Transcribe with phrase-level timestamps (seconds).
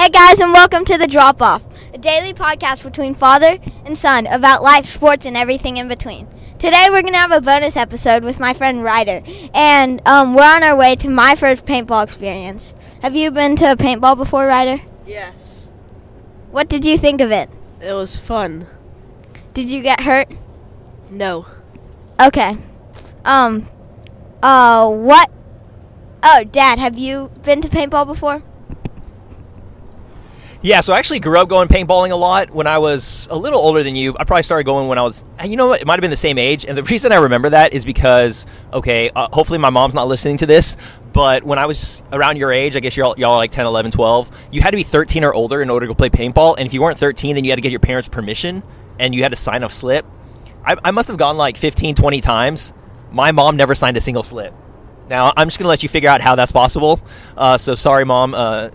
[0.00, 4.26] Hey guys, and welcome to The Drop Off, a daily podcast between father and son
[4.26, 6.26] about life, sports, and everything in between.
[6.58, 10.42] Today we're going to have a bonus episode with my friend Ryder, and um, we're
[10.42, 12.74] on our way to my first paintball experience.
[13.02, 14.80] Have you been to a paintball before, Ryder?
[15.06, 15.70] Yes.
[16.50, 17.50] What did you think of it?
[17.82, 18.68] It was fun.
[19.52, 20.28] Did you get hurt?
[21.10, 21.44] No.
[22.18, 22.56] Okay.
[23.26, 23.68] Um,
[24.42, 25.30] uh, what?
[26.22, 28.42] Oh, Dad, have you been to paintball before?
[30.62, 33.58] Yeah, so I actually grew up going paintballing a lot when I was a little
[33.58, 34.14] older than you.
[34.18, 36.18] I probably started going when I was, you know what, it might have been the
[36.18, 36.66] same age.
[36.66, 40.36] And the reason I remember that is because, okay, uh, hopefully my mom's not listening
[40.38, 40.76] to this,
[41.14, 44.48] but when I was around your age, I guess y'all, y'all like 10, 11, 12,
[44.50, 46.56] you had to be 13 or older in order to go play paintball.
[46.58, 48.62] And if you weren't 13, then you had to get your parents' permission
[48.98, 50.04] and you had to sign a slip.
[50.62, 52.74] I, I must have gone like 15, 20 times.
[53.10, 54.52] My mom never signed a single slip.
[55.08, 57.00] Now, I'm just going to let you figure out how that's possible.
[57.34, 58.34] Uh, so, sorry, mom.
[58.34, 58.68] Uh,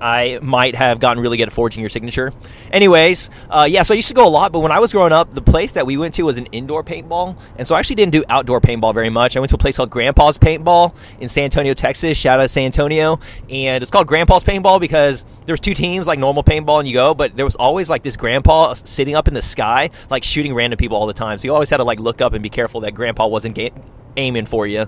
[0.00, 2.32] I might have gotten really good at forging your signature.
[2.72, 5.12] Anyways, uh, yeah, so I used to go a lot, but when I was growing
[5.12, 7.96] up, the place that we went to was an indoor paintball, and so I actually
[7.96, 9.36] didn't do outdoor paintball very much.
[9.36, 12.16] I went to a place called Grandpa's Paintball in San Antonio, Texas.
[12.16, 13.18] Shout out to San Antonio,
[13.50, 16.94] and it's called Grandpa's Paintball because there was two teams like normal paintball and you
[16.94, 20.54] go, but there was always like this grandpa sitting up in the sky, like shooting
[20.54, 21.38] random people all the time.
[21.38, 23.72] So you always had to like look up and be careful that grandpa wasn't ga-
[24.16, 24.86] aiming for you.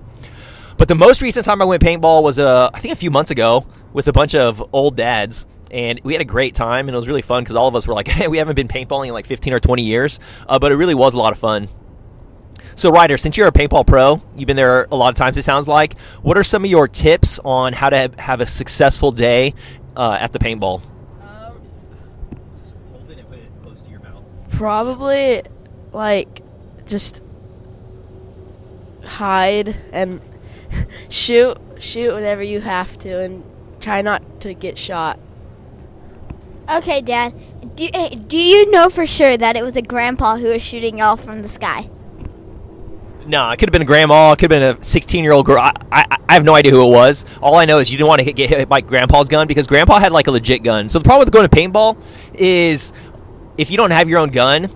[0.81, 3.31] But the most recent time I went paintball was, uh, I think, a few months
[3.31, 5.47] ago with a bunch of old dads.
[5.71, 7.87] And we had a great time, and it was really fun because all of us
[7.87, 10.21] were like, hey, we haven't been paintballing in like 15 or 20 years.
[10.49, 11.69] Uh, but it really was a lot of fun.
[12.77, 15.43] So, Ryder, since you're a paintball pro, you've been there a lot of times, it
[15.43, 16.01] sounds like.
[16.23, 19.53] What are some of your tips on how to have a successful day
[19.99, 20.81] uh, at the paintball?
[24.49, 25.43] Probably,
[25.93, 26.41] like,
[26.87, 27.21] just
[29.05, 30.23] hide and
[31.09, 33.45] shoot shoot whenever you have to and
[33.81, 35.19] try not to get shot.
[36.71, 37.35] Okay, Dad.
[37.77, 40.99] Do, eh, do you know for sure that it was a grandpa who was shooting
[40.99, 41.91] y'all from the sky?
[43.27, 44.33] No, it could have been a grandma.
[44.33, 45.61] It could have been a 16 year old girl.
[45.61, 47.27] I, I, I, have no idea who it was.
[47.41, 49.99] All I know is you didn't want to get hit by grandpa's gun because grandpa
[49.99, 50.89] had like a legit gun.
[50.89, 52.03] So the problem with going to paintball
[52.35, 52.93] is
[53.59, 54.69] if you don't have your own gun,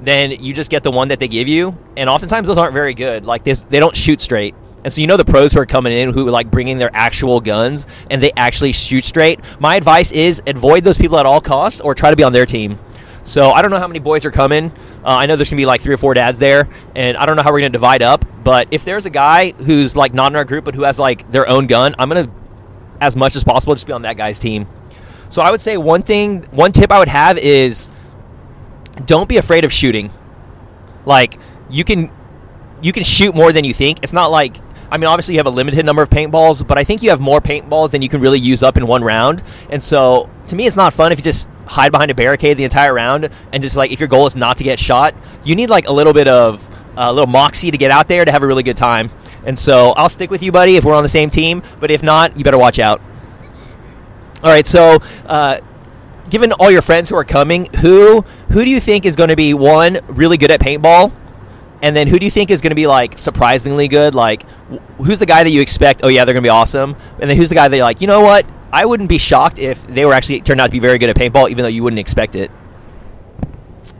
[0.00, 1.76] then you just get the one that they give you.
[1.96, 3.24] And oftentimes those aren't very good.
[3.24, 4.54] Like this, they don't shoot straight.
[4.86, 7.40] And so you know the pros who are coming in who like bringing their actual
[7.40, 9.40] guns and they actually shoot straight.
[9.58, 12.46] My advice is avoid those people at all costs or try to be on their
[12.46, 12.78] team.
[13.24, 14.70] So I don't know how many boys are coming.
[15.02, 17.34] Uh, I know there's gonna be like three or four dads there, and I don't
[17.34, 18.24] know how we're gonna divide up.
[18.44, 21.28] But if there's a guy who's like not in our group but who has like
[21.32, 22.30] their own gun, I'm gonna,
[23.00, 24.68] as much as possible, just be on that guy's team.
[25.30, 27.90] So I would say one thing, one tip I would have is,
[29.04, 30.12] don't be afraid of shooting.
[31.04, 32.12] Like you can,
[32.80, 33.98] you can shoot more than you think.
[34.04, 34.58] It's not like
[34.90, 37.20] I mean, obviously you have a limited number of paintballs, but I think you have
[37.20, 39.42] more paintballs than you can really use up in one round.
[39.70, 42.64] And so, to me, it's not fun if you just hide behind a barricade the
[42.64, 45.14] entire round and just like if your goal is not to get shot,
[45.44, 48.24] you need like a little bit of a uh, little moxie to get out there
[48.24, 49.10] to have a really good time.
[49.44, 51.62] And so, I'll stick with you, buddy, if we're on the same team.
[51.80, 53.00] But if not, you better watch out.
[54.42, 54.98] All right, so.
[55.24, 55.60] Uh,
[56.30, 59.36] given all your friends who are coming, who who do you think is going to
[59.36, 61.12] be one really good at paintball,
[61.82, 64.14] and then who do you think is going to be like surprisingly good?
[64.14, 64.48] Like,
[64.98, 66.00] who's the guy that you expect?
[66.02, 66.96] Oh yeah, they're going to be awesome.
[67.20, 68.46] And then who's the guy that you're like, you know what?
[68.72, 71.16] I wouldn't be shocked if they were actually turned out to be very good at
[71.16, 72.50] paintball, even though you wouldn't expect it.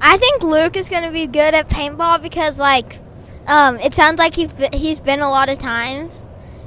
[0.00, 2.98] I think Luke is going to be good at paintball because, like,
[3.46, 6.26] um, it sounds like he's he's been a lot of times,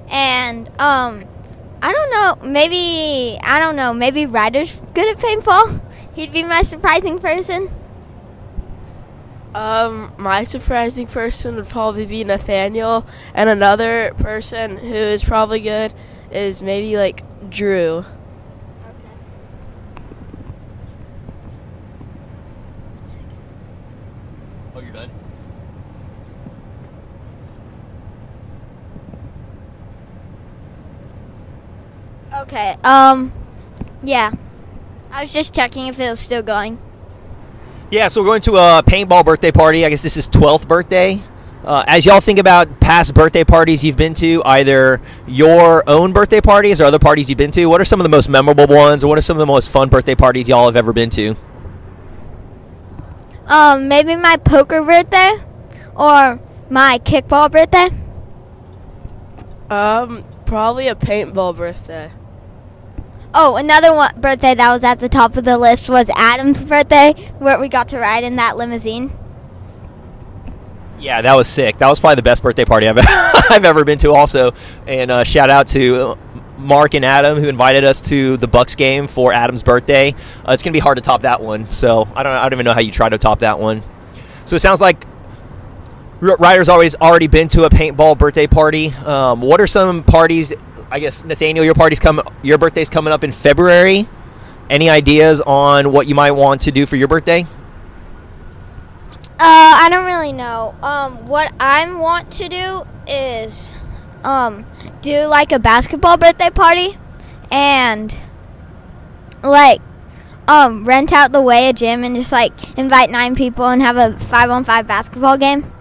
[0.10, 1.26] and um,
[1.82, 2.50] I don't know.
[2.50, 3.94] Maybe I don't know.
[3.94, 5.82] Maybe Ryder's good at paintball.
[6.16, 7.70] He'd be my surprising person.
[9.60, 15.94] Um, my surprising person would probably be Nathaniel, and another person who is probably good
[16.32, 17.98] is maybe like Drew.
[17.98, 18.06] Okay.
[24.74, 25.12] Oh, you're done.
[32.44, 32.78] Okay.
[32.86, 33.34] Um,
[34.04, 34.32] yeah.
[35.12, 36.80] I was just checking if it was still going.
[37.92, 39.84] Yeah, so we're going to a paintball birthday party.
[39.84, 41.20] I guess this is 12th birthday.
[41.64, 46.40] Uh, as y'all think about past birthday parties you've been to, either your own birthday
[46.40, 49.04] parties or other parties you've been to, what are some of the most memorable ones,
[49.04, 51.36] or what are some of the most fun birthday parties y'all have ever been to?
[53.48, 55.38] Um, maybe my poker birthday,
[55.96, 56.40] or
[56.70, 57.90] my kickball birthday.
[59.72, 62.12] Um, probably a paintball birthday.
[63.34, 67.14] Oh, another one birthday that was at the top of the list was Adam's birthday,
[67.38, 69.12] where we got to ride in that limousine.
[71.00, 71.78] Yeah, that was sick.
[71.78, 72.98] That was probably the best birthday party I've
[73.52, 74.14] I've ever been to.
[74.14, 74.54] Also,
[74.88, 76.18] and uh, shout out to
[76.58, 80.14] Mark and Adam, who invited us to the Bucks game for Adam's birthday.
[80.46, 81.68] Uh, it's going to be hard to top that one.
[81.68, 83.84] So I don't, I don't even know how you try to top that one.
[84.46, 85.06] So it sounds like
[86.20, 88.90] Ryder's always already been to a paintball birthday party.
[89.06, 90.52] Um, what are some parties?
[90.92, 94.08] I guess Nathaniel, your party's come, your birthday's coming up in February.
[94.70, 97.46] Any ideas on what you might want to do for your birthday?
[99.32, 100.76] Uh, I don't really know.
[100.84, 103.74] Um, what I want to do is,
[104.24, 104.66] um,
[105.02, 106.98] do like a basketball birthday party,
[107.52, 108.16] and
[109.42, 109.82] like,
[110.48, 113.96] um, rent out the way a gym and just like invite nine people and have
[113.96, 115.72] a five on five basketball game.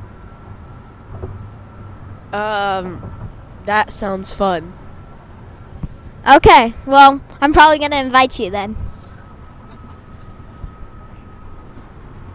[2.32, 3.30] Um,
[3.64, 4.77] that sounds fun.
[6.28, 8.76] Okay, well, I'm probably gonna invite you then.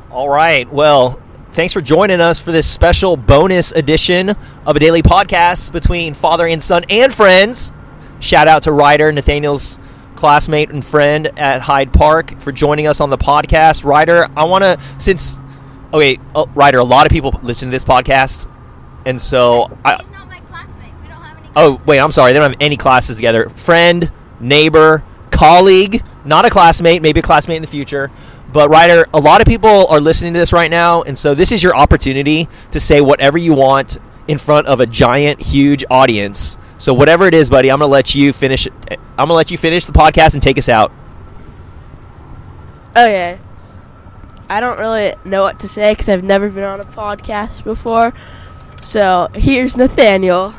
[0.10, 0.72] All right.
[0.72, 1.20] Well,
[1.52, 4.30] thanks for joining us for this special bonus edition
[4.66, 7.74] of a daily podcast between father and son and friends.
[8.20, 9.80] Shout out to Ryder, Nathaniel's
[10.16, 13.84] classmate and friend at Hyde Park, for joining us on the podcast.
[13.84, 15.42] Ryder, I want to, since,
[15.92, 18.50] oh, wait, oh, Ryder, a lot of people listen to this podcast.
[19.06, 20.04] And so, I,
[21.56, 22.34] Oh, wait, I'm sorry.
[22.34, 23.50] They don't have any classes together.
[23.50, 28.12] Friend, neighbor, colleague, not a classmate, maybe a classmate in the future.
[28.52, 31.02] But, Ryder, a lot of people are listening to this right now.
[31.04, 33.98] And so, this is your opportunity to say whatever you want
[34.28, 36.58] in front of a giant, huge audience.
[36.78, 38.68] So, whatever it is, buddy, I'm to let you finish.
[39.18, 40.92] I'm to let you finish the podcast and take us out.
[42.96, 43.40] Okay.
[44.50, 48.14] I don't really know what to say because I've never been on a podcast before.
[48.82, 50.54] So here's Nathaniel.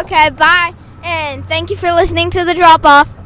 [0.00, 3.17] Okay, bye, and thank you for listening to the drop off.